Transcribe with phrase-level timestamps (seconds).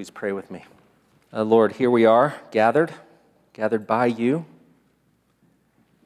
[0.00, 0.64] please pray with me?
[1.30, 2.90] Uh, Lord, here we are, gathered,
[3.52, 4.46] gathered by you,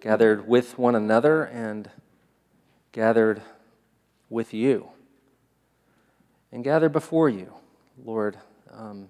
[0.01, 1.89] gathered with one another, and
[2.91, 3.41] gathered
[4.29, 4.89] with you,
[6.51, 7.55] and gathered before you,
[8.05, 8.37] Lord,
[8.73, 9.07] um,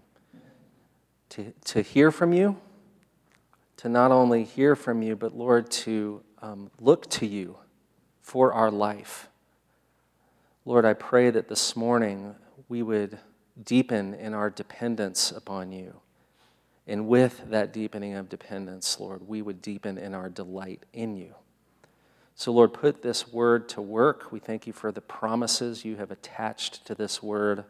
[1.31, 2.61] to, to hear from you,
[3.79, 7.57] to not only hear from you, but Lord, to um, look to you
[8.21, 9.31] for our life.
[10.67, 12.35] Lord, I pray that this morning
[12.69, 13.19] we would
[13.63, 16.01] deepen in our dependence upon you.
[16.87, 21.35] And with that deepening of dependence, Lord, we would deepen in our delight in you.
[22.37, 24.33] So, Lord, put this word to work.
[24.33, 27.65] We thank you for the promises you have attached to this word,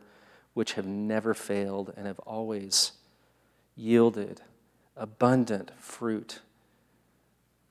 [0.55, 2.93] which have never failed and have always
[3.77, 4.41] yielded
[4.97, 6.41] abundant fruit,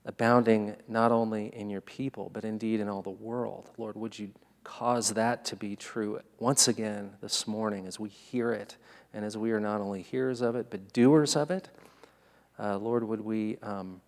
[0.06, 3.70] abounding not only in your people, but indeed in all the world.
[3.78, 4.32] Lord, would you
[4.64, 8.78] cause that to be true once again this morning as we hear it
[9.14, 11.70] and as we are not only hearers of it, but doers of it.
[12.58, 14.02] Uh, Lord, would we um,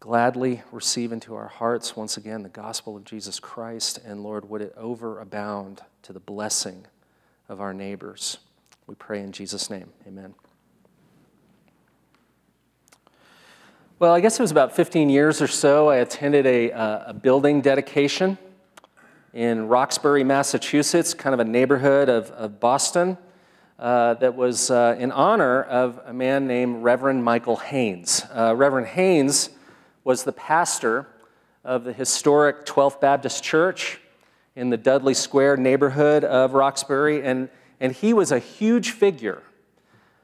[0.00, 4.60] gladly receive into our hearts once again the gospel of Jesus Christ, and Lord, would
[4.60, 6.86] it overabound to the blessing
[7.48, 8.38] of our neighbors.
[8.86, 9.90] We pray in Jesus' name.
[10.06, 10.34] Amen.
[13.98, 17.14] Well, I guess it was about 15 years or so, I attended a, uh, a
[17.14, 18.36] building dedication
[19.34, 23.18] in Roxbury, Massachusetts, kind of a neighborhood of, of Boston,
[23.80, 28.24] uh, that was uh, in honor of a man named Reverend Michael Haynes.
[28.32, 29.50] Uh, Reverend Haynes
[30.04, 31.08] was the pastor
[31.64, 33.98] of the historic 12th Baptist Church
[34.54, 37.48] in the Dudley Square neighborhood of Roxbury, and,
[37.80, 39.42] and he was a huge figure,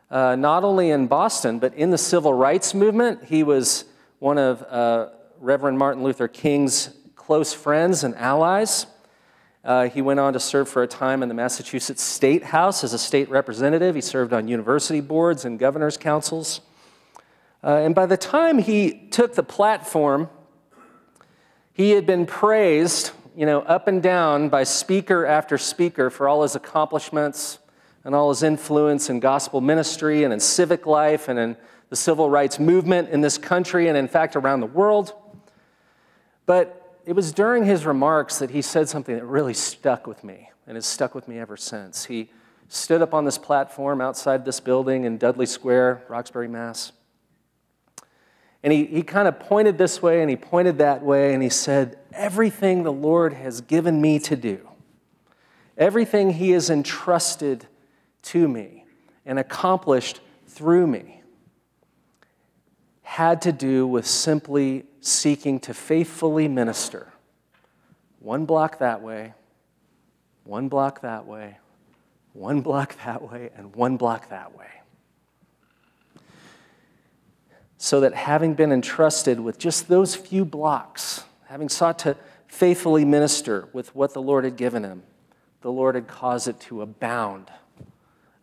[0.08, 3.24] uh, not only in Boston, but in the civil rights movement.
[3.24, 3.86] He was
[4.20, 5.08] one of uh,
[5.41, 8.86] Reverend Martin Luther King's close friends and allies.
[9.62, 12.94] Uh, he went on to serve for a time in the Massachusetts State House as
[12.94, 13.94] a state representative.
[13.94, 16.62] He served on university boards and governor's councils.
[17.62, 20.30] Uh, and by the time he took the platform,
[21.75, 26.42] he had been praised, you know, up and down by speaker after speaker for all
[26.42, 27.58] his accomplishments
[28.02, 31.55] and all his influence in gospel ministry and in civic life and in
[31.90, 35.12] the civil rights movement in this country and, in fact, around the world.
[36.46, 36.80] But
[37.11, 40.77] it was during his remarks that he said something that really stuck with me and
[40.77, 42.05] has stuck with me ever since.
[42.05, 42.31] He
[42.69, 46.93] stood up on this platform outside this building in Dudley Square, Roxbury, Mass.
[48.63, 51.48] And he, he kind of pointed this way and he pointed that way and he
[51.48, 54.69] said, Everything the Lord has given me to do,
[55.77, 57.67] everything he has entrusted
[58.23, 58.85] to me
[59.27, 61.20] and accomplished through me,
[63.11, 67.09] had to do with simply seeking to faithfully minister.
[68.21, 69.35] One block that way,
[70.45, 71.59] one block that way,
[72.35, 74.69] one block that way, and one block that way.
[77.79, 82.17] So that having been entrusted with just those few blocks, having sought to
[82.47, 85.03] faithfully minister with what the Lord had given him,
[85.63, 87.51] the Lord had caused it to abound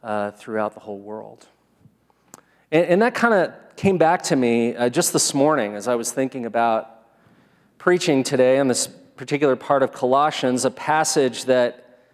[0.03, 1.47] uh, throughout the whole world.
[2.71, 5.95] And, and that kind of came back to me uh, just this morning as I
[5.95, 6.89] was thinking about
[7.77, 12.09] preaching today on this particular part of Colossians, a passage that,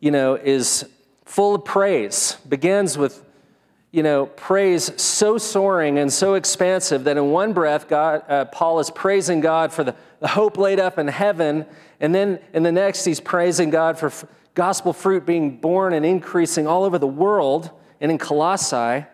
[0.00, 0.84] you know, is
[1.24, 3.24] full of praise, begins with,
[3.90, 8.78] you know, praise so soaring and so expansive that in one breath, God, uh, Paul
[8.80, 11.66] is praising God for the, the hope laid up in heaven,
[12.00, 14.24] and then in the next, he's praising God for f-
[14.54, 17.70] gospel fruit being born and increasing all over the world
[18.00, 19.06] and in Colossae.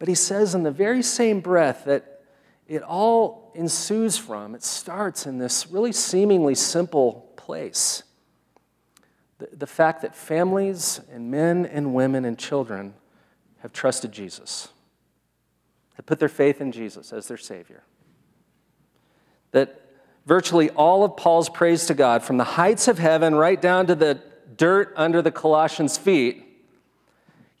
[0.00, 2.22] But he says in the very same breath that
[2.66, 8.02] it all ensues from, it starts in this really seemingly simple place.
[9.38, 12.94] The, the fact that families and men and women and children
[13.58, 14.68] have trusted Jesus,
[15.94, 17.82] have put their faith in Jesus as their Savior.
[19.52, 19.82] That
[20.24, 23.94] virtually all of Paul's praise to God, from the heights of heaven right down to
[23.94, 24.18] the
[24.56, 26.49] dirt under the Colossians' feet,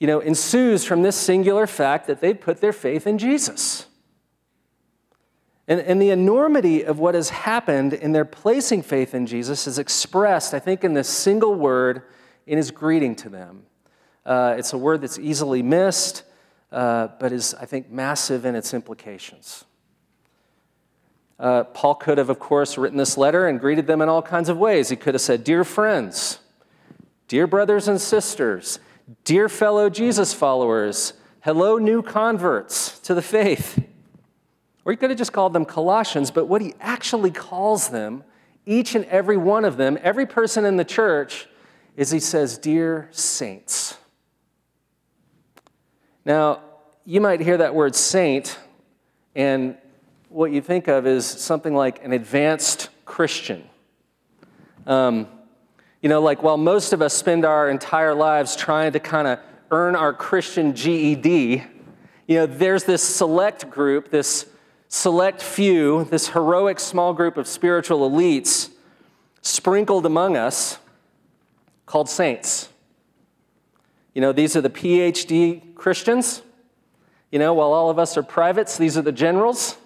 [0.00, 3.86] you know, ensues from this singular fact that they've put their faith in Jesus.
[5.68, 9.78] And, and the enormity of what has happened in their placing faith in Jesus is
[9.78, 12.02] expressed, I think, in this single word
[12.46, 13.62] in his greeting to them.
[14.24, 16.24] Uh, it's a word that's easily missed,
[16.72, 19.64] uh, but is, I think, massive in its implications.
[21.38, 24.48] Uh, Paul could have, of course, written this letter and greeted them in all kinds
[24.48, 24.88] of ways.
[24.88, 26.40] He could have said, Dear friends,
[27.28, 28.78] dear brothers and sisters,
[29.24, 33.82] Dear fellow Jesus followers, hello, new converts to the faith.
[34.84, 38.22] Or he could have just called them Colossians, but what he actually calls them,
[38.66, 41.48] each and every one of them, every person in the church,
[41.96, 43.98] is he says, Dear saints.
[46.24, 46.62] Now,
[47.04, 48.58] you might hear that word saint,
[49.34, 49.76] and
[50.28, 53.68] what you think of is something like an advanced Christian.
[54.86, 55.26] Um,
[56.02, 59.38] you know, like while most of us spend our entire lives trying to kind of
[59.70, 61.62] earn our Christian GED,
[62.26, 64.46] you know, there's this select group, this
[64.88, 68.70] select few, this heroic small group of spiritual elites
[69.42, 70.78] sprinkled among us
[71.86, 72.68] called saints.
[74.14, 76.42] You know, these are the PhD Christians.
[77.30, 79.76] You know, while all of us are privates, these are the generals.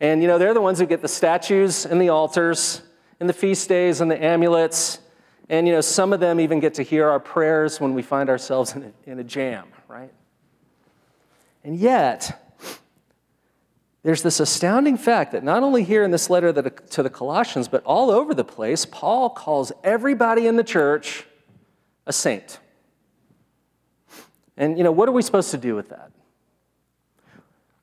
[0.00, 2.82] And, you know, they're the ones who get the statues and the altars
[3.20, 4.98] and the feast days and the amulets.
[5.52, 8.30] And, you know, some of them even get to hear our prayers when we find
[8.30, 10.10] ourselves in a, in a jam, right?
[11.62, 12.42] And yet,
[14.02, 17.84] there's this astounding fact that not only here in this letter to the Colossians, but
[17.84, 21.26] all over the place, Paul calls everybody in the church
[22.06, 22.58] a saint.
[24.56, 26.12] And, you know, what are we supposed to do with that?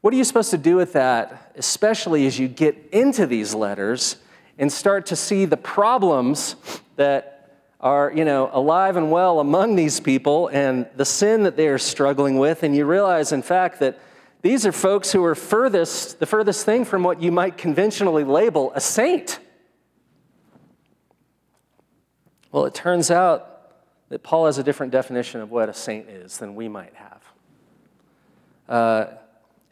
[0.01, 4.15] What are you supposed to do with that, especially as you get into these letters
[4.57, 6.55] and start to see the problems
[6.95, 7.38] that
[7.79, 11.77] are, you know, alive and well among these people and the sin that they are
[11.77, 13.99] struggling with, and you realize, in fact, that
[14.41, 18.71] these are folks who are furthest, the furthest thing from what you might conventionally label
[18.75, 19.39] a saint.
[22.51, 23.45] Well, it turns out
[24.09, 27.23] that Paul has a different definition of what a saint is than we might have.
[28.67, 29.05] Uh,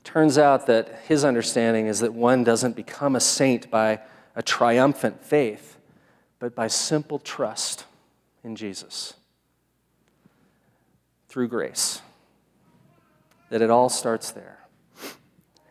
[0.07, 3.99] Turns out that his understanding is that one doesn't become a saint by
[4.37, 5.77] a triumphant faith,
[6.39, 7.83] but by simple trust
[8.43, 9.13] in Jesus
[11.29, 12.01] through grace.
[13.49, 14.59] That it all starts there.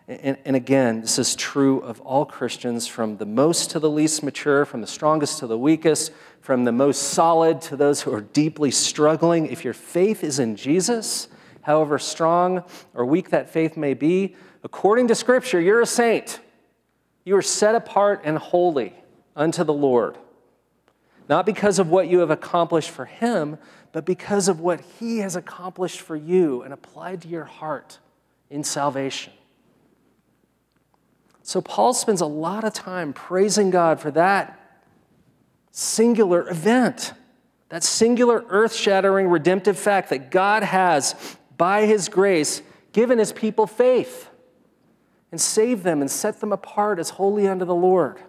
[0.09, 4.23] And, and, again, this is true of all Christians, from the most to the least
[4.23, 8.21] mature, from the strongest to the weakest, from the most solid to those who are
[8.21, 9.47] deeply struggling.
[9.47, 11.27] If your faith is in Jesus,
[11.63, 12.63] however strong
[12.95, 16.39] or weak that faith may be, according to Scripture, you're a saint.
[17.25, 18.95] You are set apart and holy
[19.35, 20.17] unto the Lord.
[21.29, 23.59] Not because of what you have accomplished for Him,
[23.93, 27.99] but because of what He has accomplished for you and applied to your heart
[28.51, 29.33] in salvation.
[31.43, 34.61] So, Paul spends a lot of time praising God for that
[35.71, 37.13] singular event,
[37.69, 41.15] that singular earth shattering redemptive fact that God has
[41.57, 42.63] by his grace,
[42.93, 44.29] given his people faith
[45.31, 48.21] and saved them and set them apart as holy unto the Lord.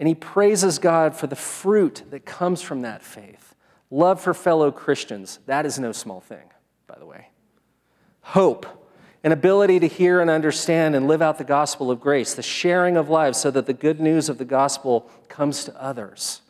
[0.00, 3.54] And he praises God for the fruit that comes from that faith.
[3.90, 6.50] Love for fellow Christians, that is no small thing,
[6.86, 7.28] by the way.
[8.22, 8.66] Hope,
[9.22, 12.96] an ability to hear and understand and live out the gospel of grace, the sharing
[12.96, 16.40] of lives so that the good news of the gospel comes to others.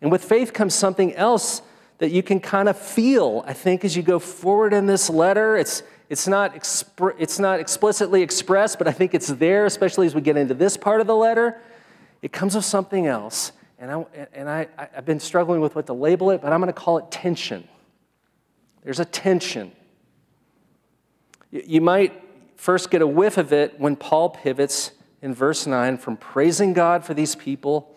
[0.00, 1.60] And with faith comes something else
[1.98, 5.56] that you can kind of feel, I think, as you go forward in this letter.
[5.56, 10.14] It's, it's, not expr- it's not explicitly expressed, but I think it's there, especially as
[10.14, 11.60] we get into this part of the letter.
[12.22, 13.52] It comes with something else.
[13.78, 16.72] And, I, and I, I've been struggling with what to label it, but I'm going
[16.72, 17.68] to call it tension.
[18.82, 19.72] There's a tension.
[21.50, 22.22] You might
[22.56, 27.04] first get a whiff of it when Paul pivots in verse 9 from praising God
[27.04, 27.96] for these people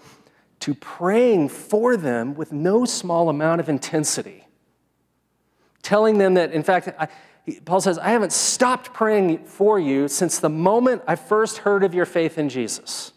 [0.61, 4.45] to praying for them with no small amount of intensity.
[5.81, 7.07] Telling them that, in fact, I,
[7.65, 11.93] Paul says, I haven't stopped praying for you since the moment I first heard of
[11.93, 13.13] your faith in Jesus.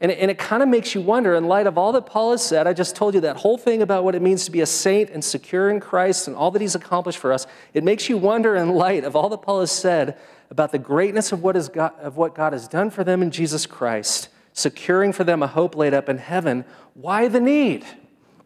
[0.00, 2.44] And it, it kind of makes you wonder, in light of all that Paul has
[2.44, 4.66] said, I just told you that whole thing about what it means to be a
[4.66, 7.46] saint and secure in Christ and all that he's accomplished for us.
[7.72, 10.18] It makes you wonder, in light of all that Paul has said
[10.50, 13.30] about the greatness of what, is God, of what God has done for them in
[13.30, 17.84] Jesus Christ securing for them a hope laid up in heaven, why the need?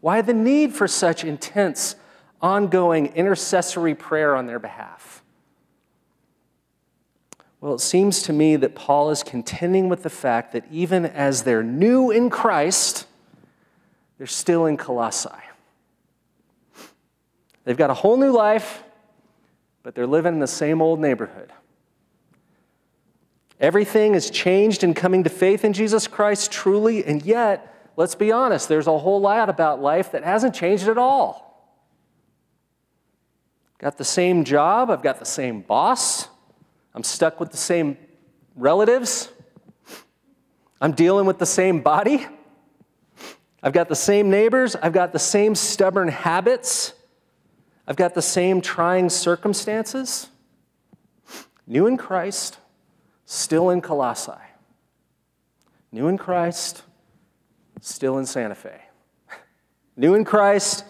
[0.01, 1.95] Why the need for such intense,
[2.41, 5.08] ongoing intercessory prayer on their behalf?
[7.61, 11.43] Well, it seems to me that Paul is contending with the fact that even as
[11.43, 13.05] they're new in Christ,
[14.17, 15.29] they're still in Colossae.
[17.65, 18.83] They've got a whole new life,
[19.83, 21.51] but they're living in the same old neighborhood.
[23.59, 28.31] Everything is changed in coming to faith in Jesus Christ truly, and yet, let's be
[28.31, 31.45] honest, there's a whole lot about life that hasn't changed at all.
[33.79, 36.29] Got the same job, I've got the same boss,
[36.93, 37.97] I'm stuck with the same
[38.55, 39.29] relatives,
[40.81, 42.25] I'm dealing with the same body,
[43.61, 46.93] I've got the same neighbors, I've got the same stubborn habits,
[47.87, 50.27] I've got the same trying circumstances.
[51.67, 52.57] New in Christ
[53.29, 54.31] still in Colossae.
[55.91, 56.81] New in Christ,
[57.79, 58.81] still in Santa Fe.
[59.95, 60.83] New in Christ,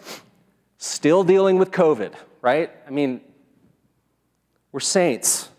[0.78, 2.70] still dealing with COVID, right?
[2.86, 3.20] I mean,
[4.72, 5.49] we're saints,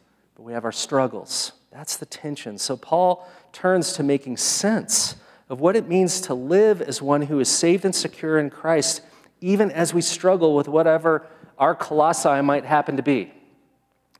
[0.41, 1.51] but we have our struggles.
[1.71, 2.57] That's the tension.
[2.57, 5.15] So Paul turns to making sense
[5.49, 9.01] of what it means to live as one who is saved and secure in Christ,
[9.39, 11.27] even as we struggle with whatever
[11.59, 13.31] our Colossae might happen to be,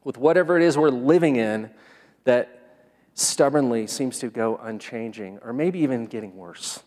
[0.04, 1.72] with whatever it is we're living in
[2.26, 2.84] that
[3.16, 6.84] stubbornly seems to go unchanging, or maybe even getting worse.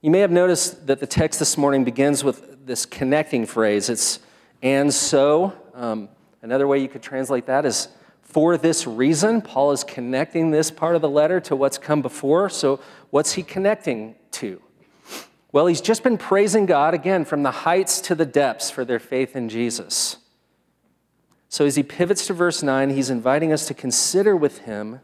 [0.00, 3.88] You may have noticed that the text this morning begins with this connecting phrase.
[3.88, 4.18] It's
[4.60, 5.52] and so.
[5.72, 6.08] Um,
[6.42, 7.88] another way you could translate that is
[8.22, 9.42] for this reason.
[9.42, 12.48] Paul is connecting this part of the letter to what's come before.
[12.48, 12.80] So,
[13.10, 14.60] what's he connecting to?
[15.52, 18.98] Well, he's just been praising God again from the heights to the depths for their
[18.98, 20.16] faith in Jesus.
[21.50, 25.00] So, as he pivots to verse 9, he's inviting us to consider with him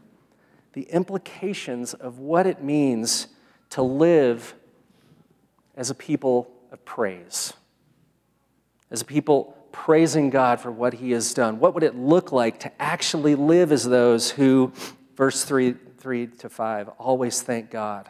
[0.73, 3.27] the implications of what it means
[3.69, 4.55] to live
[5.75, 7.53] as a people of praise,
[8.89, 11.59] as a people praising God for what he has done.
[11.59, 14.71] What would it look like to actually live as those who,
[15.15, 18.09] verse 3, 3 to 5, always thank God,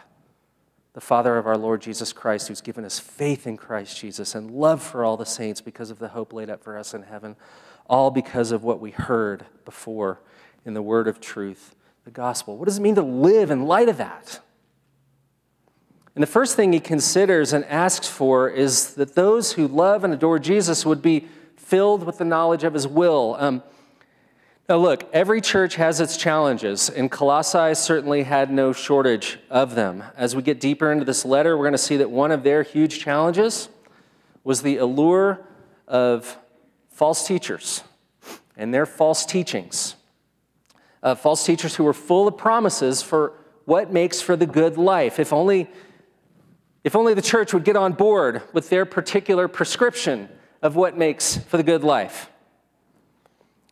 [0.93, 4.51] the Father of our Lord Jesus Christ, who's given us faith in Christ Jesus and
[4.51, 7.35] love for all the saints because of the hope laid up for us in heaven,
[7.87, 10.19] all because of what we heard before
[10.65, 11.75] in the word of truth,
[12.05, 12.57] the gospel.
[12.57, 14.39] What does it mean to live in light of that?
[16.15, 20.13] And the first thing he considers and asks for is that those who love and
[20.13, 21.27] adore Jesus would be
[21.69, 23.35] filled with the knowledge of his will.
[23.37, 23.61] Um,
[24.67, 30.03] now, look, every church has its challenges, and Colossae certainly had no shortage of them.
[30.17, 32.63] As we get deeper into this letter, we're going to see that one of their
[32.63, 33.69] huge challenges
[34.43, 35.45] was the allure
[35.87, 36.37] of
[36.89, 37.83] false teachers
[38.57, 39.95] and their false teachings.
[41.01, 43.33] Uh, false teachers who were full of promises for
[43.65, 45.19] what makes for the good life.
[45.19, 45.69] If only,
[46.83, 50.29] if only the church would get on board with their particular prescription
[50.61, 52.29] of what makes for the good life.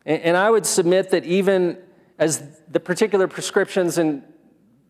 [0.06, 1.78] And, and I would submit that even
[2.18, 4.24] as the particular prescriptions in,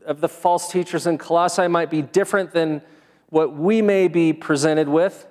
[0.06, 2.80] of the false teachers in Colossae might be different than
[3.28, 5.26] what we may be presented with,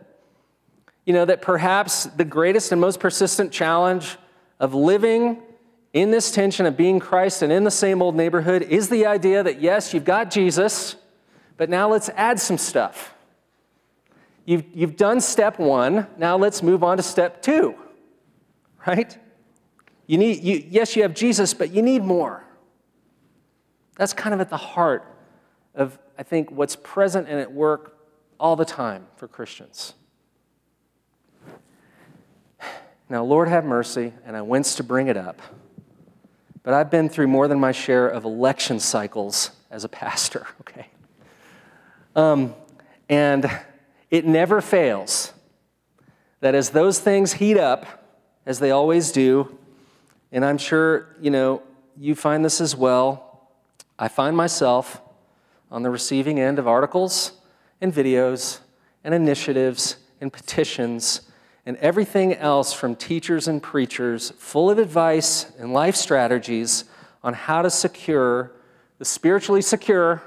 [1.05, 4.17] you know, that perhaps the greatest and most persistent challenge
[4.59, 5.41] of living
[5.93, 9.41] in this tension of being Christ and in the same old neighborhood is the idea
[9.41, 10.95] that, yes, you've got Jesus,
[11.55, 13.15] but now let's add some stuff.
[14.47, 17.75] You've, you've done step one, now let's move on to step two,
[18.87, 19.15] right?
[20.07, 22.45] You need, you, yes, you have Jesus, but you need more.
[23.97, 25.03] That's kind of at the heart
[25.75, 27.97] of, I think, what's present and at work
[28.39, 29.95] all the time for Christians.
[33.09, 35.41] Now, Lord have mercy, and I wince to bring it up,
[36.63, 40.87] but I've been through more than my share of election cycles as a pastor, okay?
[42.15, 42.55] Um,
[43.09, 43.51] and
[44.09, 45.33] it never fails
[46.39, 48.03] that as those things heat up,
[48.45, 49.57] as they always do,
[50.31, 51.61] and I'm sure, you know,
[51.97, 53.49] you find this as well,
[53.97, 55.01] I find myself
[55.71, 57.33] on the receiving end of articles
[57.81, 58.59] and videos
[59.03, 61.21] and initiatives and petitions
[61.65, 66.85] and everything else from teachers and preachers full of advice and life strategies
[67.23, 68.51] on how to secure
[68.99, 70.23] the spiritually secure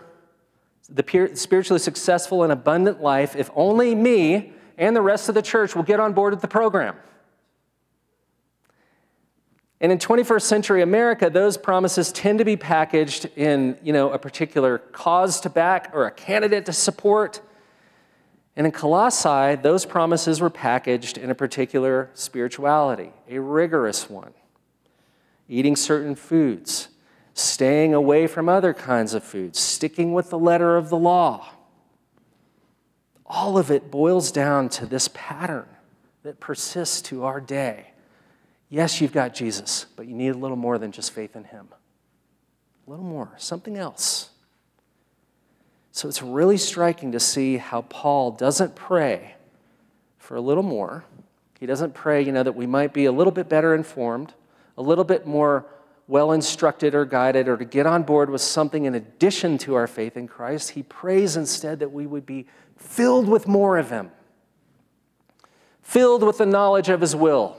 [0.88, 5.76] the spiritually successful and abundant life if only me and the rest of the church
[5.76, 6.96] will get on board with the program.
[9.80, 14.18] And in 21st century America, those promises tend to be packaged in, you know, a
[14.18, 17.40] particular cause to back or a candidate to support.
[18.56, 24.34] And in Colossae, those promises were packaged in a particular spirituality, a rigorous one.
[25.48, 26.88] Eating certain foods,
[27.34, 31.48] staying away from other kinds of foods, sticking with the letter of the law.
[33.26, 35.68] All of it boils down to this pattern
[36.22, 37.92] that persists to our day.
[38.68, 41.68] Yes, you've got Jesus, but you need a little more than just faith in Him.
[42.86, 44.30] A little more, something else.
[45.92, 49.34] So it's really striking to see how Paul doesn't pray
[50.18, 51.04] for a little more.
[51.58, 54.34] He doesn't pray, you know, that we might be a little bit better informed,
[54.78, 55.66] a little bit more
[56.10, 59.86] well instructed or guided or to get on board with something in addition to our
[59.86, 60.70] faith in Christ.
[60.70, 64.10] He prays instead that we would be filled with more of Him,
[65.82, 67.56] filled with the knowledge of His will,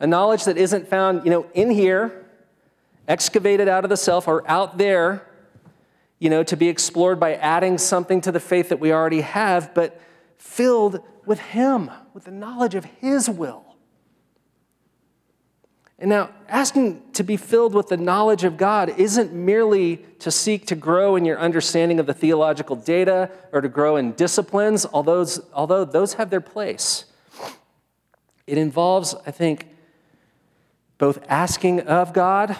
[0.00, 2.26] a knowledge that isn't found, you know, in here,
[3.06, 5.24] excavated out of the self, or out there,
[6.18, 9.72] you know, to be explored by adding something to the faith that we already have,
[9.72, 10.00] but
[10.36, 13.69] filled with Him, with the knowledge of His will.
[16.00, 20.66] And now, asking to be filled with the knowledge of God isn't merely to seek
[20.68, 25.26] to grow in your understanding of the theological data or to grow in disciplines, although,
[25.52, 27.04] although those have their place.
[28.46, 29.66] It involves, I think,
[30.96, 32.56] both asking of God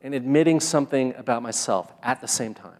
[0.00, 2.78] and admitting something about myself at the same time.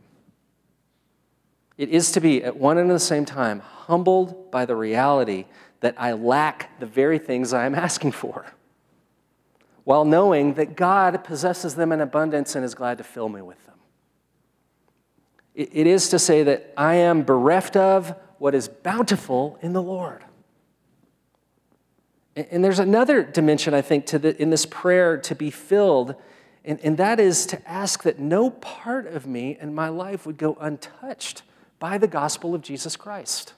[1.77, 5.47] It is to be, at one and the same time, humbled by the reality
[5.81, 8.47] that I lack the very things I am asking for
[9.87, 13.65] while knowing that God possesses them in abundance and is glad to fill me with
[13.67, 13.77] them.
[15.55, 20.25] It is to say that I am bereft of what is bountiful in the Lord.
[22.35, 26.17] And there's another dimension, I think, to the, in this prayer to be filled,
[26.65, 30.37] and, and that is to ask that no part of me and my life would
[30.37, 31.45] go untouched
[31.79, 33.55] by the gospel of Jesus Christ.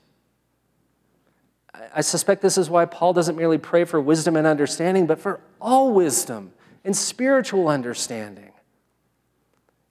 [1.74, 5.40] I suspect this is why Paul doesn't merely pray for wisdom and understanding, but for
[5.60, 6.52] all wisdom
[6.84, 8.52] and spiritual understanding.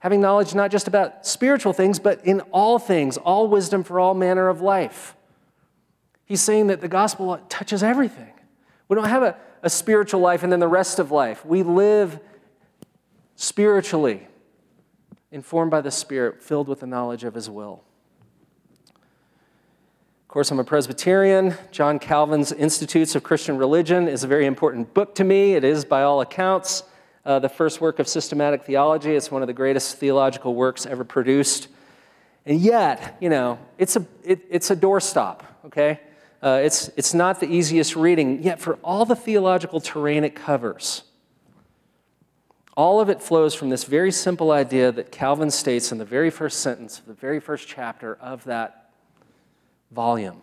[0.00, 4.14] Having knowledge not just about spiritual things, but in all things, all wisdom for all
[4.14, 5.16] manner of life.
[6.24, 8.32] He's saying that the gospel touches everything.
[8.88, 11.44] We don't have a, a spiritual life and then the rest of life.
[11.44, 12.20] We live
[13.34, 14.26] spiritually,
[15.32, 17.82] informed by the Spirit, filled with the knowledge of His will.
[20.28, 21.54] Of course, I'm a Presbyterian.
[21.70, 25.54] John Calvin's Institutes of Christian Religion is a very important book to me.
[25.54, 26.82] It is, by all accounts,
[27.24, 29.14] uh, the first work of systematic theology.
[29.14, 31.68] It's one of the greatest theological works ever produced.
[32.44, 35.98] And yet, you know, it's a, it, it's a doorstop, okay?
[36.42, 41.04] Uh, it's, it's not the easiest reading, yet, for all the theological terrain it covers,
[42.76, 46.28] all of it flows from this very simple idea that Calvin states in the very
[46.28, 48.87] first sentence of the very first chapter of that
[49.90, 50.42] volume.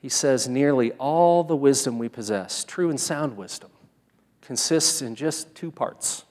[0.00, 3.70] He says nearly all the wisdom we possess, true and sound wisdom,
[4.40, 6.24] consists in just two parts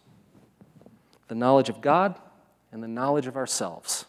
[1.27, 2.15] the knowledge of God
[2.71, 4.05] and the knowledge of ourselves.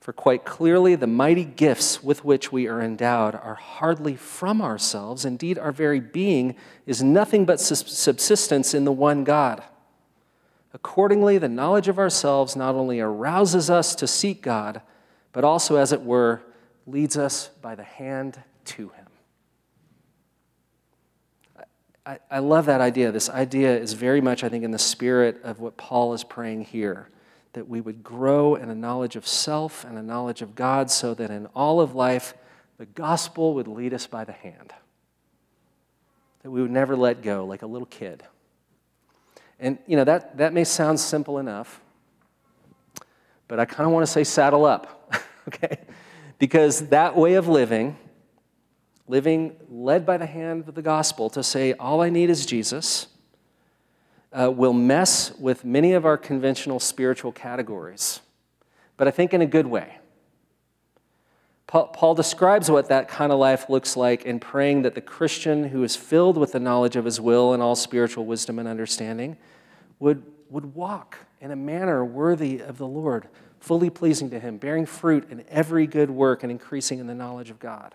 [0.00, 5.24] For quite clearly, the mighty gifts with which we are endowed are hardly from ourselves.
[5.24, 9.62] Indeed, our very being is nothing but subsistence in the one God.
[10.74, 14.82] Accordingly, the knowledge of ourselves not only arouses us to seek God,
[15.32, 16.42] but also, as it were,
[16.86, 19.06] leads us by the hand to Him.
[22.04, 23.12] I, I love that idea.
[23.12, 26.64] This idea is very much, I think, in the spirit of what Paul is praying
[26.64, 27.08] here
[27.52, 31.14] that we would grow in a knowledge of self and a knowledge of God so
[31.14, 32.34] that in all of life,
[32.78, 34.72] the gospel would lead us by the hand.
[36.42, 38.22] That we would never let go like a little kid.
[39.60, 41.81] And, you know, that, that may sound simple enough,
[43.52, 45.14] but I kind of want to say saddle up,
[45.48, 45.80] okay?
[46.38, 47.98] Because that way of living,
[49.06, 53.08] living led by the hand of the gospel to say, all I need is Jesus,
[54.32, 58.20] uh, will mess with many of our conventional spiritual categories,
[58.96, 59.98] but I think in a good way.
[61.66, 65.82] Paul, describes what that kind of life looks like in praying that the Christian who
[65.82, 69.36] is filled with the knowledge of his will and all spiritual wisdom and understanding
[69.98, 73.26] would, would walk in a manner worthy of the Lord,
[73.58, 77.50] fully pleasing to Him, bearing fruit in every good work and increasing in the knowledge
[77.50, 77.94] of God.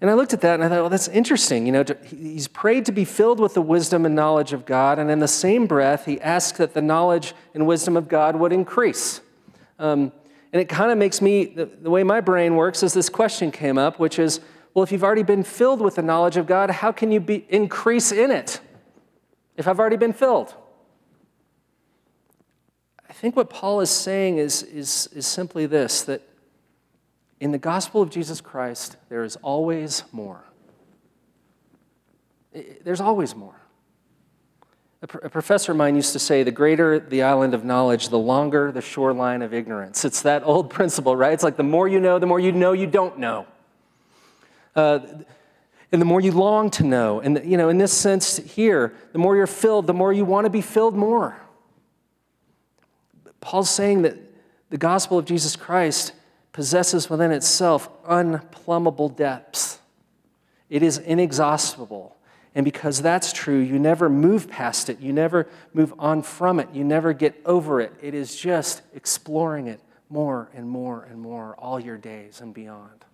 [0.00, 1.66] And I looked at that and I thought, well, that's interesting.
[1.66, 5.08] You know, he's prayed to be filled with the wisdom and knowledge of God, and
[5.08, 9.20] in the same breath, he asked that the knowledge and wisdom of God would increase.
[9.78, 10.12] Um,
[10.52, 13.50] and it kind of makes me, the, the way my brain works is this question
[13.50, 14.40] came up, which is,
[14.74, 17.46] well, if you've already been filled with the knowledge of God, how can you be,
[17.48, 18.60] increase in it
[19.56, 20.54] if I've already been filled?
[23.24, 26.20] I think what Paul is saying is, is, is simply this that
[27.40, 30.44] in the gospel of Jesus Christ, there is always more.
[32.52, 33.58] There's always more.
[35.00, 38.70] A, professor of mine used to say the greater the island of knowledge, the longer
[38.70, 40.04] the shoreline of ignorance.
[40.04, 41.32] It's that old principle, right?
[41.32, 43.46] It's like the more you know, the more you know you don't know.
[44.76, 44.98] Uh,
[45.92, 47.20] and the more you long to know.
[47.20, 50.44] And, you know, in this sense here, the more you're filled, the more you want
[50.44, 51.40] to be filled more.
[53.44, 54.16] Paul's saying that
[54.70, 56.14] the gospel of Jesus Christ
[56.52, 59.80] possesses within itself unplumbable depths.
[60.70, 62.16] It is inexhaustible.
[62.54, 64.98] And because that's true, you never move past it.
[64.98, 66.70] You never move on from it.
[66.72, 67.92] You never get over it.
[68.00, 73.04] It is just exploring it more and more and more all your days and beyond.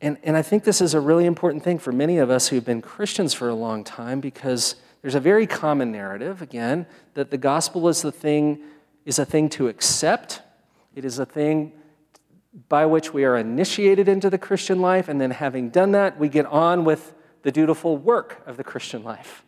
[0.00, 2.64] And, and I think this is a really important thing for many of us who've
[2.64, 4.76] been Christians for a long time because
[5.06, 8.58] there's a very common narrative, again, that the gospel is the thing,
[9.04, 10.42] is a thing to accept.
[10.96, 11.74] It is a thing
[12.68, 16.28] by which we are initiated into the Christian life, and then having done that, we
[16.28, 19.44] get on with the dutiful work of the Christian life.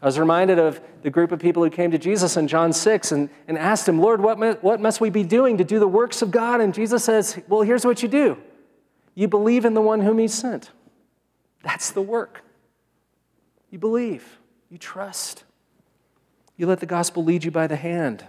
[0.00, 3.12] I was reminded of the group of people who came to Jesus in John 6
[3.12, 6.22] and, and asked him, Lord, what, what must we be doing to do the works
[6.22, 6.62] of God?
[6.62, 8.38] And Jesus says, Well, here's what you do
[9.14, 10.70] you believe in the one whom he sent.
[11.62, 12.44] That's the work.
[13.70, 14.37] You believe,
[14.70, 15.44] you trust,
[16.56, 18.24] you let the gospel lead you by the hand.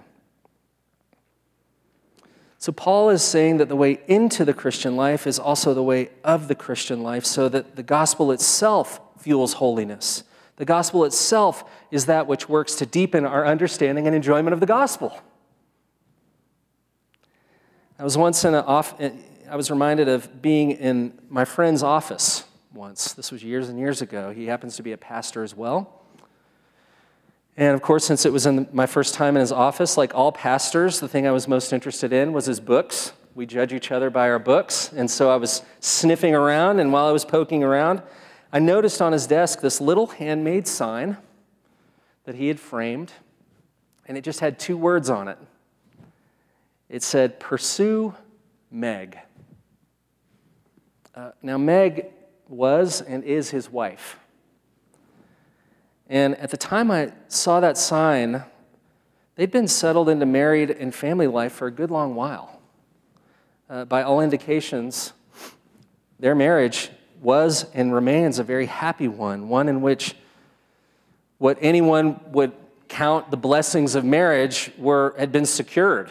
[2.58, 6.10] So, Paul is saying that the way into the Christian life is also the way
[6.26, 10.24] of the Christian life, so that the gospel itself fuels holiness.
[10.58, 14.66] The gospel itself is that which works to deepen our understanding and enjoyment of the
[14.66, 15.18] gospel.
[17.98, 18.94] I was once in an off,
[19.50, 23.14] I was reminded of being in my friend's office once.
[23.14, 24.32] This was years and years ago.
[24.32, 26.02] He happens to be a pastor as well.
[27.60, 30.32] And of course, since it was in my first time in his office, like all
[30.32, 33.12] pastors, the thing I was most interested in was his books.
[33.36, 34.94] We judge each other by our books.
[34.94, 38.02] And so I was sniffing around, and while I was poking around,
[38.54, 41.18] I noticed on his desk this little handmade sign
[42.24, 43.12] that he had framed,
[44.06, 45.38] and it just had two words on it.
[46.88, 48.16] It said, Pursue
[48.72, 49.20] Meg.
[51.14, 52.06] Uh, now, Meg
[52.48, 54.18] was and is his wife.
[56.10, 58.44] And at the time I saw that sign,
[59.36, 62.60] they'd been settled into married and family life for a good long while.
[63.70, 65.14] Uh, by all indications,
[66.20, 66.90] their marriage
[67.22, 70.16] was and remains a very happy one, one in which
[71.38, 72.54] what anyone would
[72.88, 76.10] count the blessings of marriage were, had been secured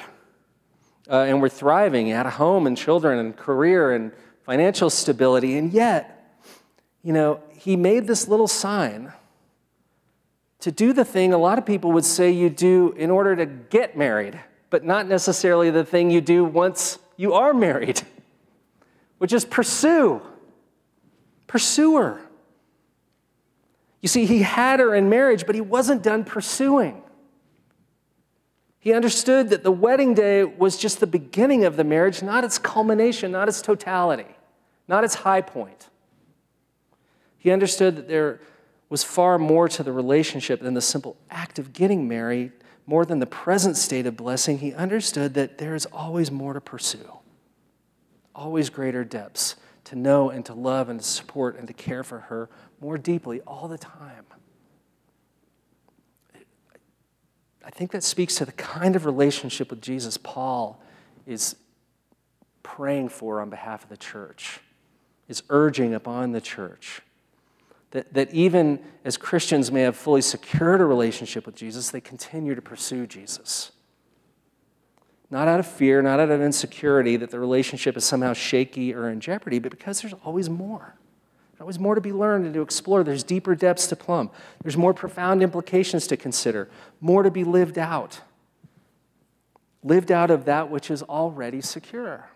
[1.11, 4.13] uh, and were thriving, had a home and children and career and
[4.45, 5.59] financial stability.
[5.59, 6.41] And yet,
[7.03, 9.13] you know, he made this little sign
[10.61, 13.47] to do the thing a lot of people would say you do in order to
[13.47, 14.39] get married,
[14.71, 18.03] but not necessarily the thing you do once you are married,
[19.19, 20.21] which is pursue.
[21.47, 22.21] Pursue her.
[24.01, 27.03] You see, he had her in marriage, but he wasn't done pursuing.
[28.79, 32.59] He understood that the wedding day was just the beginning of the marriage, not its
[32.59, 34.37] culmination, not its totality,
[34.87, 35.89] not its high point.
[37.39, 38.41] He understood that there
[38.89, 42.53] was far more to the relationship than the simple act of getting married,
[42.87, 44.59] more than the present state of blessing.
[44.59, 47.19] He understood that there is always more to pursue,
[48.35, 52.21] always greater depths to know and to love and to support and to care for
[52.21, 52.49] her
[52.81, 54.25] more deeply all the time.
[57.65, 60.83] I think that speaks to the kind of relationship with Jesus Paul
[61.27, 61.57] is
[62.63, 64.61] praying for on behalf of the church,
[65.29, 67.03] is urging upon the church.
[67.93, 72.55] That, that even as Christians may have fully secured a relationship with Jesus, they continue
[72.55, 73.73] to pursue Jesus.
[75.31, 79.09] Not out of fear, not out of insecurity that the relationship is somehow shaky or
[79.09, 80.95] in jeopardy, but because there's always more.
[81.53, 83.03] There's always more to be learned and to explore.
[83.05, 84.31] There's deeper depths to plumb.
[84.63, 86.69] There's more profound implications to consider,
[87.01, 88.21] more to be lived out.
[89.83, 92.31] Lived out of that which is already secure.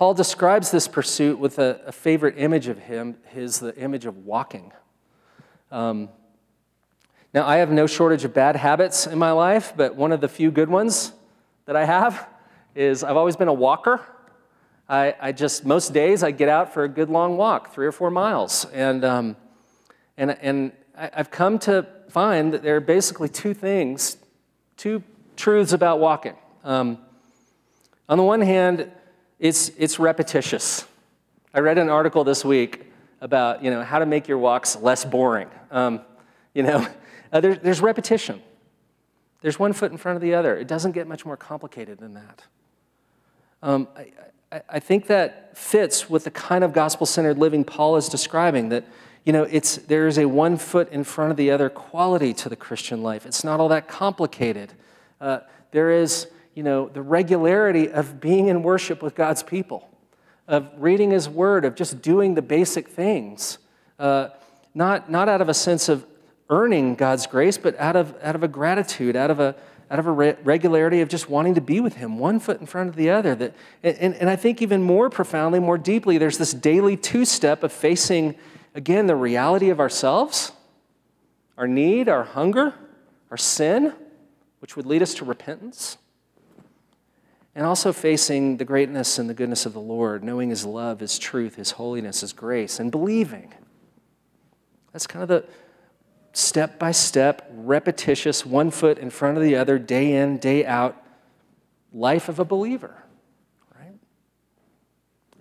[0.00, 4.24] Paul describes this pursuit with a, a favorite image of him, his the image of
[4.24, 4.72] walking.
[5.70, 6.08] Um,
[7.34, 10.28] now, I have no shortage of bad habits in my life, but one of the
[10.28, 11.12] few good ones
[11.66, 12.26] that I have
[12.74, 14.00] is I've always been a walker.
[14.88, 17.92] I, I just, most days, I get out for a good long walk, three or
[17.92, 18.64] four miles.
[18.72, 19.36] And, um,
[20.16, 24.16] and, and I've come to find that there are basically two things,
[24.78, 25.02] two
[25.36, 26.36] truths about walking.
[26.64, 26.96] Um,
[28.08, 28.90] on the one hand,
[29.40, 30.86] it's, it's repetitious.
[31.52, 32.86] I read an article this week
[33.20, 35.48] about you know, how to make your walks less boring.
[35.70, 36.02] Um,
[36.54, 36.86] you know,
[37.32, 38.40] uh, there, there's repetition.
[39.40, 40.56] There's one foot in front of the other.
[40.56, 42.44] It doesn't get much more complicated than that.
[43.62, 44.12] Um, I,
[44.52, 48.68] I, I think that fits with the kind of gospel centered living Paul is describing
[48.68, 48.84] that
[49.24, 52.48] you know, it's, there is a one foot in front of the other quality to
[52.48, 53.26] the Christian life.
[53.26, 54.72] It's not all that complicated.
[55.20, 55.40] Uh,
[55.72, 56.28] there is
[56.60, 59.88] you know, the regularity of being in worship with God's people,
[60.46, 63.56] of reading His Word, of just doing the basic things,
[63.98, 64.28] uh,
[64.74, 66.04] not, not out of a sense of
[66.50, 69.56] earning God's grace, but out of, out of a gratitude, out of a,
[69.90, 72.66] out of a re- regularity of just wanting to be with Him, one foot in
[72.66, 73.34] front of the other.
[73.34, 77.62] That, and, and I think even more profoundly, more deeply, there's this daily two step
[77.62, 78.34] of facing,
[78.74, 80.52] again, the reality of ourselves,
[81.56, 82.74] our need, our hunger,
[83.30, 83.94] our sin,
[84.58, 85.96] which would lead us to repentance
[87.54, 91.18] and also facing the greatness and the goodness of the Lord, knowing His love, His
[91.18, 93.52] truth, His holiness, His grace, and believing.
[94.92, 95.44] That's kind of the
[96.32, 100.96] step by step, repetitious, one foot in front of the other, day in, day out
[101.92, 103.02] life of a believer,
[103.76, 103.94] right?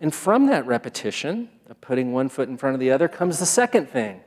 [0.01, 3.45] And from that repetition of putting one foot in front of the other comes the
[3.45, 4.21] second thing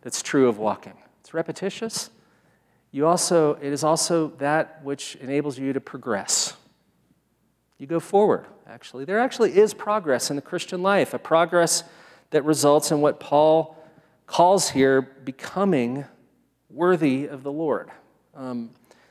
[0.00, 0.94] that's true of walking.
[1.20, 2.10] It's repetitious.
[2.90, 6.54] You also, it is also that which enables you to progress.
[7.78, 9.04] You go forward, actually.
[9.04, 11.84] There actually is progress in the Christian life, a progress
[12.30, 13.76] that results in what Paul
[14.26, 16.06] calls here becoming
[16.70, 17.90] worthy of the Lord.
[18.34, 18.70] Um,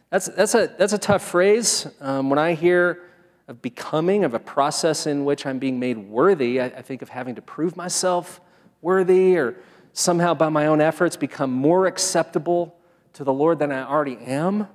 [0.09, 1.87] that's, that's, a, that's a tough phrase.
[2.01, 3.01] Um, when I hear
[3.47, 7.09] of becoming, of a process in which I'm being made worthy, I, I think of
[7.09, 8.41] having to prove myself
[8.81, 9.55] worthy or
[9.93, 12.75] somehow by my own efforts become more acceptable
[13.13, 14.67] to the Lord than I already am.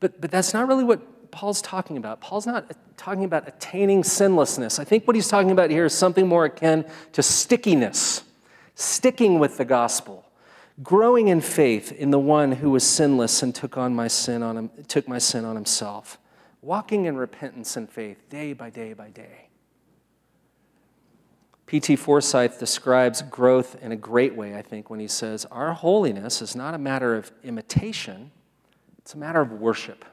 [0.00, 1.00] But, but that's not really what
[1.32, 2.20] Paul's talking about.
[2.20, 4.78] Paul's not talking about attaining sinlessness.
[4.78, 8.22] I think what he's talking about here is something more akin to stickiness,
[8.76, 10.24] sticking with the gospel,
[10.82, 14.56] growing in faith in the one who was sinless and took on my sin on
[14.56, 16.18] him, took my sin on himself,
[16.60, 19.48] walking in repentance and faith day by day by day.
[21.64, 21.96] P.T.
[21.96, 26.54] Forsyth describes growth in a great way, I think, when he says, Our holiness is
[26.54, 28.30] not a matter of imitation,
[28.98, 30.04] it's a matter of worship.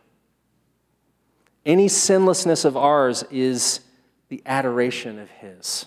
[1.69, 3.81] Any sinlessness of ours is
[4.29, 5.85] the adoration of His.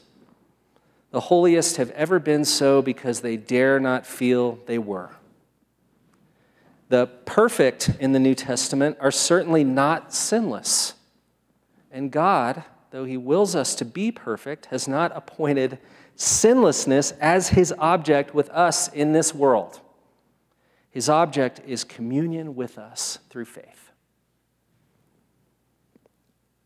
[1.11, 5.11] The holiest have ever been so because they dare not feel they were.
[6.89, 10.95] The perfect in the New Testament are certainly not sinless.
[11.91, 15.81] And God, though He wills us to be perfect, has not appointed
[16.15, 19.81] sinlessness as His object with us in this world.
[20.93, 23.82] His object is communion with us through faith.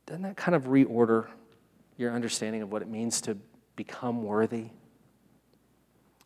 [0.06, 1.26] Doesn't that kind of reorder
[1.96, 3.36] your understanding of what it means to
[3.74, 4.68] become worthy?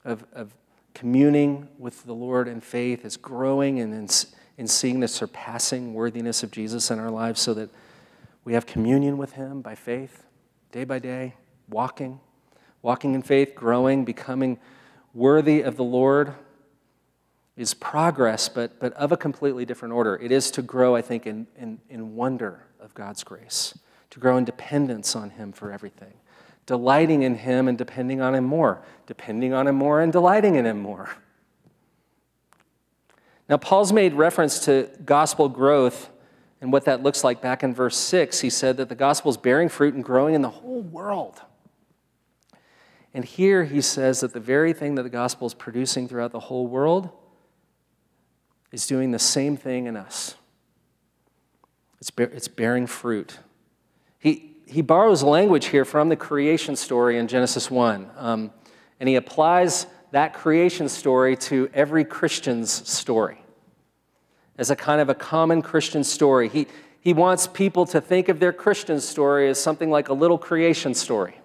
[0.05, 0.55] Of, of
[0.95, 4.09] communing with the Lord in faith, is growing and in,
[4.59, 7.71] in seeing the surpassing worthiness of Jesus in our lives so that
[8.45, 10.25] we have communion with Him by faith,
[10.73, 11.35] day by day,
[11.69, 12.21] walking,
[12.83, 14.59] walking in faith, growing, becoming
[15.14, 16.35] worthy of the Lord
[17.57, 20.17] is progress, but, but of a completely different order.
[20.17, 23.79] It is to grow, I think, in, in, in wonder of God's grace,
[24.11, 26.15] to grow in dependence on Him for everything,
[26.67, 30.65] delighting in Him and depending on Him more, depending on Him more and delighting in
[30.65, 31.11] Him more.
[33.49, 36.09] Now, Paul's made reference to gospel growth
[36.61, 38.41] and what that looks like back in verse 6.
[38.41, 41.41] He said that the gospel is bearing fruit and growing in the whole world.
[43.13, 46.41] And here he says that the very thing that the gospel is producing throughout the
[46.41, 47.11] whole world
[48.73, 50.35] is doing the same thing in us.
[52.01, 53.39] It's, bear, it's bearing fruit.
[54.19, 58.51] He, he borrows language here from the creation story in Genesis 1, um,
[58.99, 63.39] and he applies that creation story to every Christian's story
[64.59, 66.49] as a kind of a common Christian story.
[66.49, 66.67] He,
[67.01, 70.95] he wants people to think of their Christian story as something like a little creation
[70.95, 71.39] story.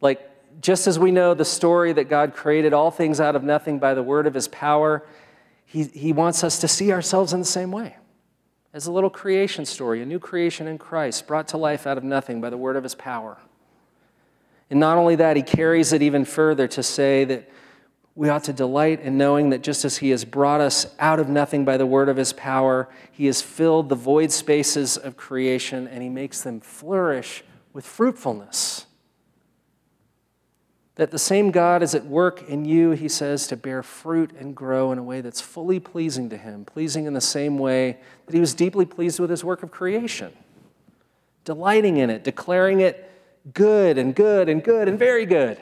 [0.00, 0.28] Like,
[0.60, 3.94] just as we know the story that God created all things out of nothing by
[3.94, 5.02] the word of his power,
[5.72, 7.96] he, he wants us to see ourselves in the same way
[8.74, 12.04] as a little creation story, a new creation in Christ, brought to life out of
[12.04, 13.38] nothing by the word of his power.
[14.68, 17.50] And not only that, he carries it even further to say that
[18.14, 21.30] we ought to delight in knowing that just as he has brought us out of
[21.30, 25.88] nothing by the word of his power, he has filled the void spaces of creation
[25.88, 28.84] and he makes them flourish with fruitfulness.
[30.96, 34.54] That the same God is at work in you, he says, to bear fruit and
[34.54, 38.34] grow in a way that's fully pleasing to him, pleasing in the same way that
[38.34, 40.32] he was deeply pleased with his work of creation,
[41.44, 43.10] delighting in it, declaring it
[43.54, 45.58] good and good and good and very good.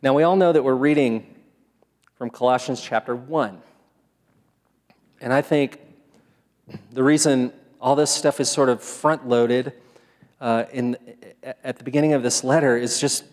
[0.00, 1.26] Now, we all know that we're reading
[2.16, 3.60] from Colossians chapter 1.
[5.20, 5.80] And I think
[6.92, 9.72] the reason all this stuff is sort of front loaded
[10.46, 10.96] uh, in,
[11.64, 13.24] at the beginning of this letter is just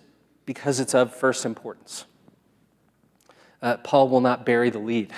[0.48, 2.06] because it's of first importance.
[3.62, 5.14] Uh, Paul will not bury the lead.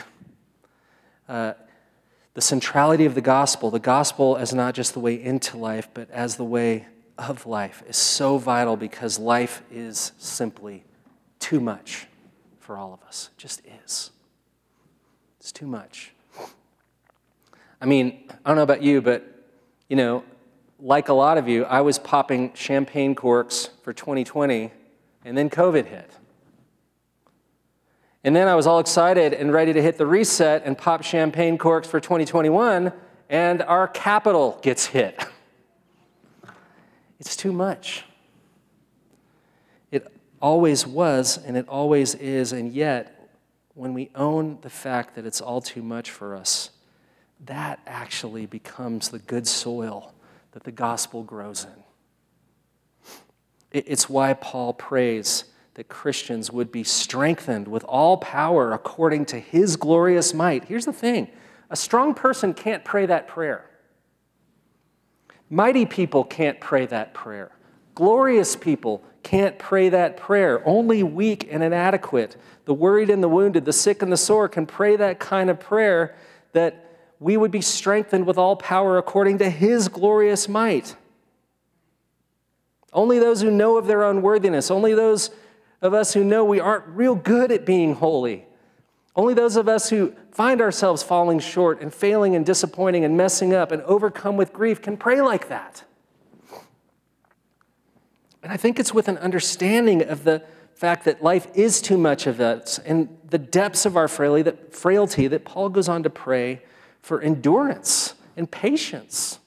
[1.30, 1.54] Uh,
[2.34, 6.12] the centrality of the gospel, the gospel as not just the way into life, but
[6.12, 6.86] as the way
[7.18, 10.84] of life, is so vital because life is simply
[11.40, 12.08] too much
[12.60, 13.30] for all of us.
[13.32, 14.12] It just is.
[15.40, 16.12] It's too much.
[17.80, 19.24] I mean, I don't know about you, but,
[19.88, 20.26] you know,
[20.80, 24.72] like a lot of you, I was popping champagne corks for 2020,
[25.24, 26.12] and then COVID hit.
[28.24, 31.58] And then I was all excited and ready to hit the reset and pop champagne
[31.58, 32.92] corks for 2021,
[33.30, 35.24] and our Capitol gets hit.
[37.18, 38.04] It's too much.
[39.90, 40.06] It
[40.42, 43.30] always was, and it always is, and yet,
[43.74, 46.72] when we own the fact that it's all too much for us,
[47.46, 50.14] that actually becomes the good soil
[50.56, 51.84] that the gospel grows in.
[53.74, 59.76] It's why Paul prays that Christians would be strengthened with all power according to his
[59.76, 60.64] glorious might.
[60.64, 61.28] Here's the thing
[61.70, 63.70] a strong person can't pray that prayer.
[65.50, 67.52] Mighty people can't pray that prayer.
[67.94, 70.66] Glorious people can't pray that prayer.
[70.66, 74.66] Only weak and inadequate, the worried and the wounded, the sick and the sore can
[74.66, 76.16] pray that kind of prayer
[76.54, 76.85] that
[77.20, 80.96] we would be strengthened with all power according to his glorious might.
[82.92, 85.30] Only those who know of their unworthiness, only those
[85.82, 88.46] of us who know we aren't real good at being holy,
[89.16, 93.54] only those of us who find ourselves falling short and failing and disappointing and messing
[93.54, 95.84] up and overcome with grief can pray like that.
[98.44, 102.28] And I think it's with an understanding of the fact that life is too much
[102.28, 104.42] of us and the depths of our frailty
[105.28, 106.62] that Paul goes on to pray
[107.06, 109.38] for endurance and patience.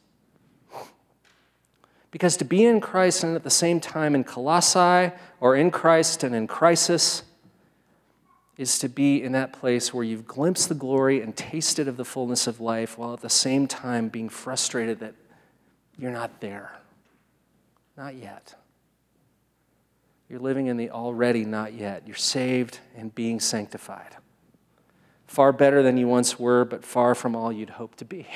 [2.13, 6.23] Because to be in Christ and at the same time in Colossae or in Christ
[6.23, 7.25] and in crisis
[8.57, 12.05] is to be in that place where you've glimpsed the glory and tasted of the
[12.05, 15.15] fullness of life while at the same time being frustrated that
[15.99, 16.79] you're not there.
[17.97, 18.55] Not yet.
[20.31, 22.05] You're living in the already not yet.
[22.07, 24.15] You're saved and being sanctified
[25.29, 28.27] far better than you once were, but far from all you'd hope to be.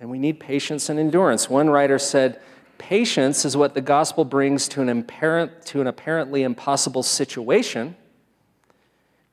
[0.00, 1.50] And we need patience and endurance.
[1.50, 2.40] One writer said,
[2.78, 7.96] Patience is what the gospel brings to an, apparent, to an apparently impossible situation.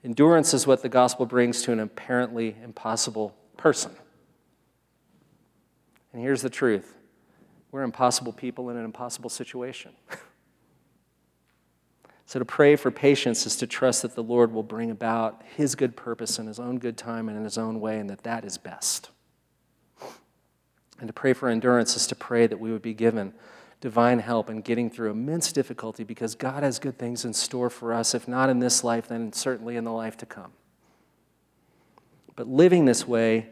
[0.03, 3.91] Endurance is what the gospel brings to an apparently impossible person.
[6.13, 6.95] And here's the truth
[7.71, 9.91] we're impossible people in an impossible situation.
[12.33, 15.75] So, to pray for patience is to trust that the Lord will bring about His
[15.75, 18.43] good purpose in His own good time and in His own way, and that that
[18.43, 19.11] is best.
[20.97, 23.35] And to pray for endurance is to pray that we would be given
[23.81, 27.93] divine help in getting through immense difficulty because God has good things in store for
[27.93, 30.53] us, if not in this life, then certainly in the life to come.
[32.35, 33.49] But living this way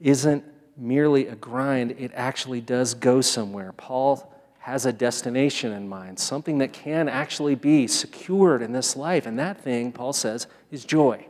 [0.00, 0.42] isn't
[0.76, 3.72] merely a grind, it actually does go somewhere.
[3.72, 9.24] Paul has a destination in mind, something that can actually be secured in this life.
[9.24, 11.26] And that thing, Paul says, is joy.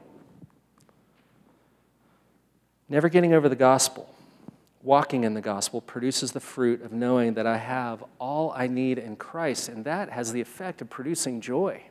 [2.88, 4.12] Never getting over the gospel,
[4.82, 8.98] walking in the gospel, produces the fruit of knowing that I have all I need
[8.98, 9.68] in Christ.
[9.68, 11.84] And that has the effect of producing joy.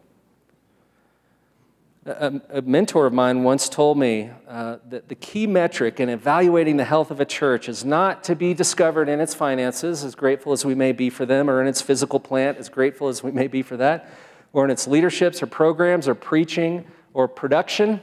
[2.05, 6.77] A, a, mentor of mine once told me uh, that the key metric in evaluating
[6.77, 10.53] the health of a church is not to be discovered in its finances, as grateful
[10.53, 13.31] as we may be for them, or in its physical plant, as grateful as we
[13.31, 14.09] may be for that,
[14.53, 18.01] or in its leaderships or programs or preaching or production.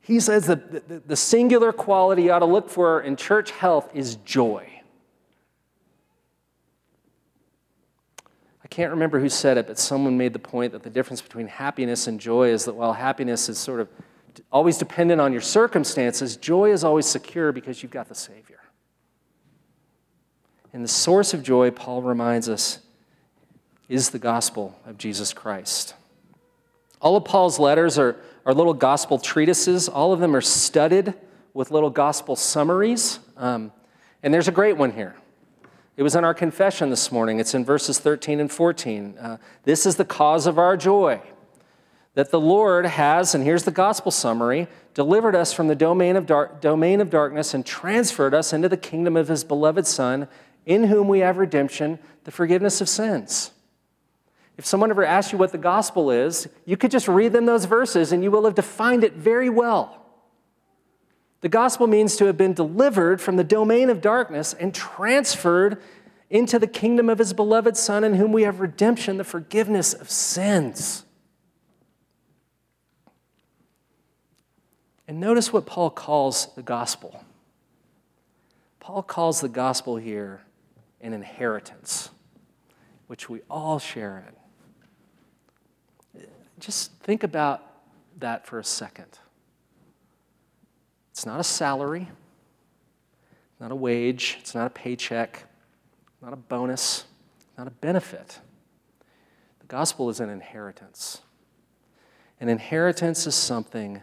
[0.00, 3.90] He says that the, the singular quality you ought to look for in church health
[3.94, 4.73] is joy.
[8.74, 12.08] Can't remember who said it, but someone made the point that the difference between happiness
[12.08, 13.88] and joy is that while happiness is sort of
[14.50, 18.58] always dependent on your circumstances, joy is always secure because you've got the Savior.
[20.72, 22.80] And the source of joy, Paul reminds us,
[23.88, 25.94] is the gospel of Jesus Christ.
[27.00, 29.88] All of Paul's letters are, are little gospel treatises.
[29.88, 31.14] All of them are studded
[31.52, 33.20] with little gospel summaries.
[33.36, 33.70] Um,
[34.20, 35.14] and there's a great one here.
[35.96, 37.38] It was in our confession this morning.
[37.38, 39.16] It's in verses 13 and 14.
[39.16, 41.20] Uh, this is the cause of our joy
[42.14, 46.30] that the Lord has, and here's the gospel summary, delivered us from the domain of,
[46.60, 50.28] domain of darkness and transferred us into the kingdom of his beloved Son,
[50.64, 53.50] in whom we have redemption, the forgiveness of sins.
[54.56, 57.64] If someone ever asks you what the gospel is, you could just read them those
[57.64, 60.03] verses and you will have defined it very well.
[61.44, 65.82] The gospel means to have been delivered from the domain of darkness and transferred
[66.30, 70.08] into the kingdom of his beloved Son, in whom we have redemption, the forgiveness of
[70.08, 71.04] sins.
[75.06, 77.22] And notice what Paul calls the gospel.
[78.80, 80.40] Paul calls the gospel here
[81.02, 82.08] an inheritance,
[83.06, 84.24] which we all share
[86.14, 86.22] in.
[86.58, 87.62] Just think about
[88.18, 89.18] that for a second.
[91.14, 92.08] It's not a salary,
[93.60, 95.44] not a wage, it's not a paycheck,
[96.20, 97.04] not a bonus,
[97.56, 98.40] not a benefit.
[99.60, 101.20] The gospel is an inheritance.
[102.40, 104.02] An inheritance is something,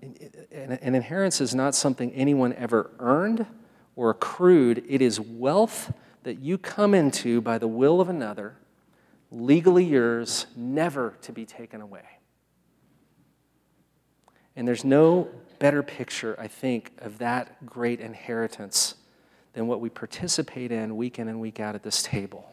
[0.00, 3.44] an inheritance is not something anyone ever earned
[3.96, 4.84] or accrued.
[4.88, 5.92] It is wealth
[6.22, 8.58] that you come into by the will of another,
[9.32, 12.04] legally yours, never to be taken away.
[14.54, 15.28] And there's no
[15.62, 18.96] better picture, I think, of that great inheritance
[19.52, 22.52] than what we participate in week in and week out at this table.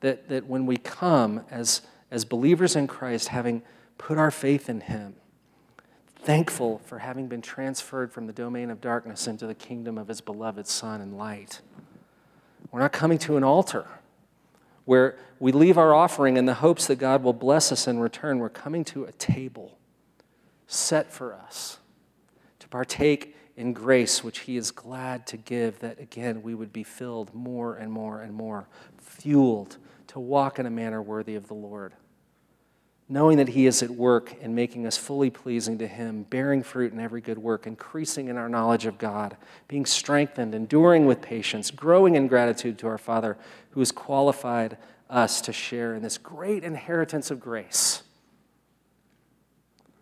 [0.00, 1.80] That, that when we come as,
[2.10, 3.62] as believers in Christ, having
[3.96, 5.14] put our faith in Him,
[6.16, 10.20] thankful for having been transferred from the domain of darkness into the kingdom of His
[10.20, 11.62] beloved Son and light.
[12.70, 13.86] We're not coming to an altar
[14.84, 18.38] where we leave our offering in the hopes that God will bless us in return.
[18.38, 19.78] We're coming to a table
[20.68, 21.78] set for us
[22.60, 26.84] to partake in grace, which He is glad to give, that again we would be
[26.84, 31.54] filled more and more and more, fueled to walk in a manner worthy of the
[31.54, 31.94] Lord.
[33.08, 36.92] Knowing that He is at work in making us fully pleasing to Him, bearing fruit
[36.92, 41.70] in every good work, increasing in our knowledge of God, being strengthened, enduring with patience,
[41.70, 43.38] growing in gratitude to our Father
[43.70, 44.76] who has qualified
[45.08, 48.02] us to share in this great inheritance of grace.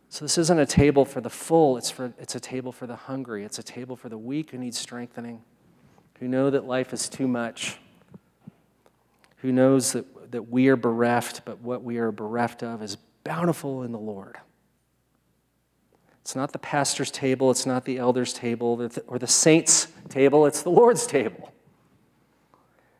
[0.08, 2.96] So, this isn't a table for the full, it's, for, it's a table for the
[2.96, 3.44] hungry.
[3.44, 5.42] It's a table for the weak who need strengthening,
[6.20, 7.78] who know that life is too much,
[9.38, 13.82] who knows that, that we are bereft, but what we are bereft of is bountiful
[13.82, 14.36] in the Lord.
[16.22, 20.62] It's not the pastor's table, it's not the elder's table or the saint's table, it's
[20.62, 21.52] the Lord's table.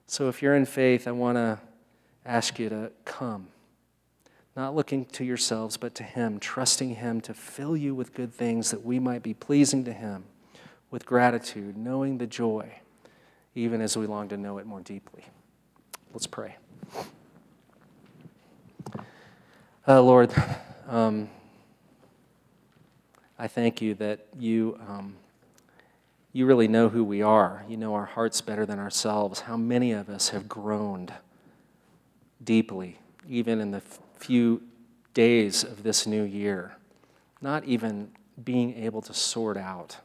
[0.09, 1.59] So, if you're in faith, I want to
[2.25, 3.49] ask you to come
[4.57, 8.71] not looking to yourselves, but to Him, trusting Him to fill you with good things
[8.71, 10.25] that we might be pleasing to Him
[10.91, 12.81] with gratitude, knowing the joy,
[13.55, 15.25] even as we long to know it more deeply.
[16.13, 16.57] Let's pray.
[19.87, 20.33] Uh, Lord,
[20.89, 21.29] um,
[23.39, 25.17] I thank you that you, um,
[26.33, 27.63] you really know who we are.
[27.69, 29.41] You know our hearts better than ourselves.
[29.41, 31.13] How many of us have groaned
[32.43, 32.99] deeply,
[33.29, 33.83] even in the
[34.19, 34.63] few
[35.15, 36.77] days of this new year,
[37.41, 38.11] not even
[38.45, 39.99] being able to sort out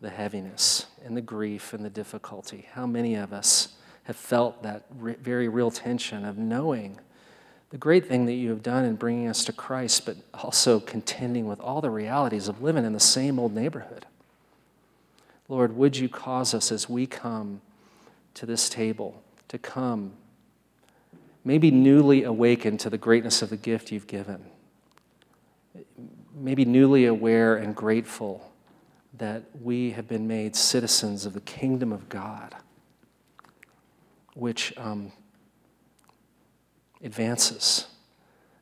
[0.00, 2.66] the heaviness and the grief and the difficulty.
[2.72, 6.98] How many of us have felt that re- very real tension of knowing
[7.70, 11.46] the great thing that you have done in bringing us to Christ, but also contending
[11.46, 14.06] with all the realities of living in the same old neighborhood?
[15.48, 17.60] Lord, would you cause us as we come
[18.34, 20.12] to this table to come
[21.46, 24.44] maybe newly awakened to the greatness of the gift you've given.
[26.34, 28.52] Maybe newly aware and grateful
[29.16, 32.56] that we have been made citizens of the kingdom of God,
[34.34, 35.12] which um,
[37.00, 37.86] advances,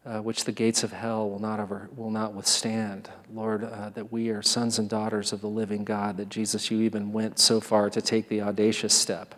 [0.04, 3.08] uh, which the gates of hell will not, ever, will not withstand.
[3.32, 6.82] Lord, uh, that we are sons and daughters of the living God, that Jesus, you
[6.82, 9.34] even went so far to take the audacious step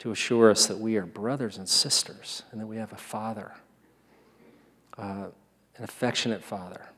[0.00, 3.52] to assure us that we are brothers and sisters and that we have a father,
[4.98, 5.26] uh,
[5.76, 6.88] an affectionate father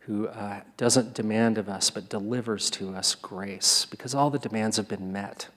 [0.00, 4.78] who uh, doesn't demand of us but delivers to us grace because all the demands
[4.78, 5.48] have been met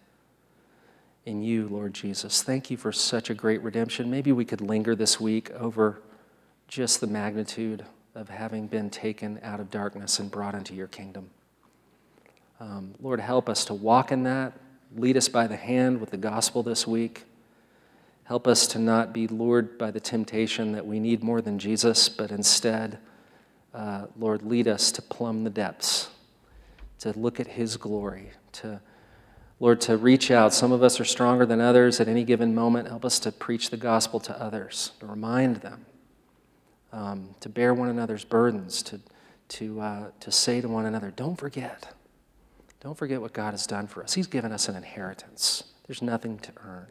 [1.26, 2.44] in you, Lord Jesus.
[2.44, 4.12] Thank you for such a great redemption.
[4.12, 6.02] Maybe we could linger this week over
[6.68, 11.30] just the magnitude of having been taken out of darkness and brought into your kingdom.
[12.60, 14.54] Um, Lord, help us to walk in that
[14.96, 17.26] Lead us by the hand with the gospel this week.
[18.24, 22.10] Help us to not be lured by the temptation that we need more than Jesus,
[22.10, 22.98] but instead,
[23.74, 26.10] uh, Lord, lead us to plumb the depths,
[27.00, 28.82] to look at His glory, to
[29.60, 30.54] Lord, to reach out.
[30.54, 32.88] Some of us are stronger than others at any given moment.
[32.88, 35.86] Help us to preach the gospel to others, to remind them,
[36.94, 39.02] um, to bear one another's burdens, to,
[39.50, 41.94] to, uh, to say to one another, don't forget.
[42.80, 44.14] Don't forget what God has done for us.
[44.14, 45.64] He's given us an inheritance.
[45.88, 46.88] There's nothing to earn,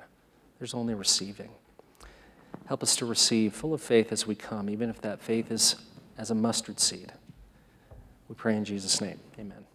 [0.58, 1.50] there's only receiving.
[2.66, 5.76] Help us to receive full of faith as we come, even if that faith is
[6.18, 7.12] as a mustard seed.
[8.28, 9.18] We pray in Jesus' name.
[9.38, 9.67] Amen.